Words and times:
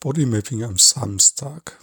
Bodymapping 0.00 0.64
am 0.64 0.78
Samstag. 0.78 1.78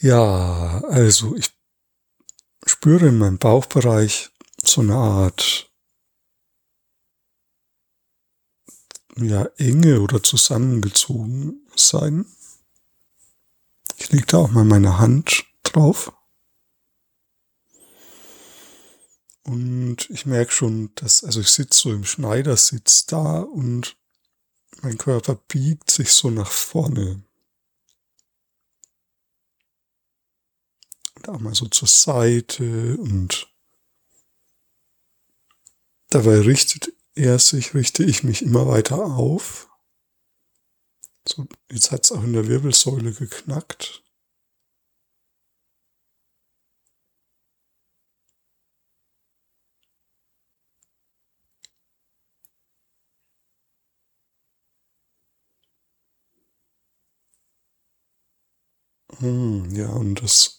Ja, 0.00 0.82
also 0.84 1.34
ich 1.34 1.50
spüre 2.64 3.08
in 3.08 3.18
meinem 3.18 3.38
Bauchbereich 3.38 4.30
so 4.62 4.82
eine 4.82 4.94
Art 4.94 5.72
ja, 9.16 9.46
Enge 9.56 10.00
oder 10.00 10.22
zusammengezogen 10.22 11.66
sein. 11.74 12.26
Ich 13.96 14.12
lege 14.12 14.26
da 14.26 14.38
auch 14.38 14.50
mal 14.50 14.64
meine 14.64 14.98
Hand 14.98 15.44
drauf. 15.64 16.12
Und 19.42 20.08
ich 20.10 20.26
merke 20.26 20.52
schon, 20.52 20.94
dass, 20.94 21.24
also 21.24 21.40
ich 21.40 21.48
sitze 21.48 21.80
so 21.80 21.92
im 21.92 22.04
Schneidersitz 22.04 23.06
da 23.06 23.40
und 23.40 23.97
mein 24.82 24.98
Körper 24.98 25.34
biegt 25.34 25.90
sich 25.90 26.12
so 26.12 26.30
nach 26.30 26.50
vorne. 26.50 27.22
Und 31.16 31.28
auch 31.28 31.40
mal 31.40 31.54
so 31.54 31.66
zur 31.66 31.88
Seite 31.88 32.96
und 32.98 33.52
dabei 36.10 36.40
richtet 36.40 36.92
er 37.14 37.38
sich, 37.38 37.74
richte 37.74 38.04
ich 38.04 38.22
mich 38.22 38.42
immer 38.42 38.68
weiter 38.68 39.04
auf. 39.04 39.68
So, 41.26 41.46
jetzt 41.70 41.90
hat 41.90 42.04
es 42.04 42.12
auch 42.12 42.22
in 42.22 42.32
der 42.32 42.46
Wirbelsäule 42.46 43.12
geknackt. 43.12 44.02
Hm, 59.18 59.74
ja, 59.74 59.88
und 59.90 60.22
das 60.22 60.58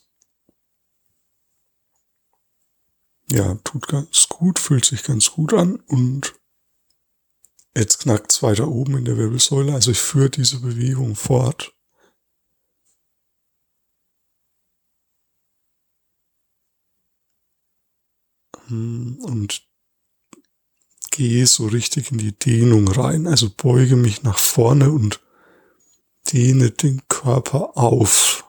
ja, 3.31 3.55
tut 3.63 3.87
ganz 3.87 4.27
gut, 4.27 4.59
fühlt 4.59 4.85
sich 4.85 5.03
ganz 5.03 5.31
gut 5.31 5.53
an 5.53 5.75
und 5.87 6.35
jetzt 7.75 7.99
knackt 7.99 8.31
es 8.31 8.43
weiter 8.43 8.67
oben 8.67 8.97
in 8.97 9.05
der 9.05 9.17
Wirbelsäule. 9.17 9.73
Also 9.73 9.91
ich 9.91 9.99
führe 9.99 10.29
diese 10.29 10.59
Bewegung 10.59 11.15
fort. 11.15 11.73
Hm, 18.67 19.19
und 19.21 19.67
gehe 21.11 21.45
so 21.47 21.67
richtig 21.67 22.11
in 22.11 22.17
die 22.17 22.37
Dehnung 22.37 22.87
rein. 22.87 23.27
Also 23.27 23.49
beuge 23.49 23.95
mich 23.95 24.23
nach 24.23 24.37
vorne 24.37 24.91
und 24.91 25.21
dehne 26.31 26.71
den 26.71 27.07
Körper 27.07 27.77
auf. 27.77 28.48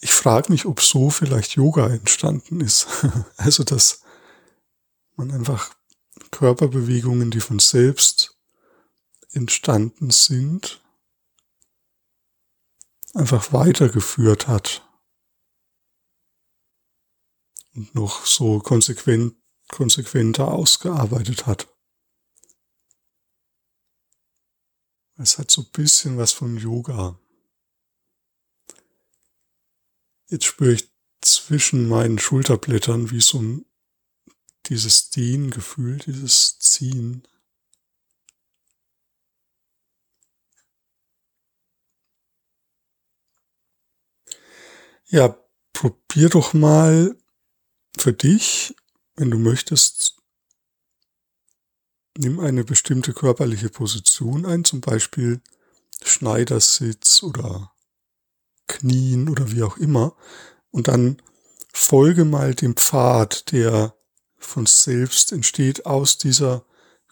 Ich 0.00 0.12
frage 0.12 0.52
mich, 0.52 0.66
ob 0.66 0.80
so 0.80 1.10
vielleicht 1.10 1.56
Yoga 1.56 1.88
entstanden 1.88 2.60
ist. 2.60 2.86
also, 3.36 3.64
dass 3.64 4.02
man 5.16 5.30
einfach 5.30 5.74
Körperbewegungen, 6.30 7.30
die 7.30 7.40
von 7.40 7.58
selbst 7.58 8.36
entstanden 9.32 10.10
sind, 10.10 10.82
einfach 13.14 13.52
weitergeführt 13.52 14.48
hat 14.48 14.86
und 17.74 17.94
noch 17.94 18.26
so 18.26 18.58
konsequent, 18.58 19.36
konsequenter 19.68 20.48
ausgearbeitet 20.48 21.46
hat. 21.46 21.68
Es 25.18 25.38
hat 25.38 25.50
so 25.50 25.62
ein 25.62 25.70
bisschen 25.72 26.18
was 26.18 26.32
von 26.32 26.56
Yoga. 26.58 27.18
Jetzt 30.28 30.44
spüre 30.44 30.72
ich 30.72 30.90
zwischen 31.20 31.88
meinen 31.88 32.18
Schulterblättern 32.18 33.10
wie 33.10 33.20
so 33.20 33.40
ein, 33.40 33.64
dieses 34.66 35.10
Dehngefühl, 35.10 35.98
dieses 35.98 36.58
Ziehen. 36.58 37.22
Ja, 45.08 45.38
probier 45.72 46.28
doch 46.28 46.52
mal 46.52 47.16
für 47.96 48.12
dich, 48.12 48.74
wenn 49.14 49.30
du 49.30 49.38
möchtest, 49.38 50.16
nimm 52.18 52.40
eine 52.40 52.64
bestimmte 52.64 53.12
körperliche 53.12 53.68
Position 53.68 54.44
ein, 54.44 54.64
zum 54.64 54.80
Beispiel 54.80 55.40
Schneidersitz 56.02 57.22
oder 57.22 57.75
Knien 58.66 59.28
oder 59.28 59.52
wie 59.52 59.62
auch 59.62 59.76
immer. 59.76 60.16
Und 60.70 60.88
dann 60.88 61.22
folge 61.72 62.24
mal 62.24 62.54
dem 62.54 62.76
Pfad, 62.76 63.52
der 63.52 63.94
von 64.38 64.66
selbst 64.66 65.32
entsteht 65.32 65.86
aus 65.86 66.18
dieser 66.18 66.64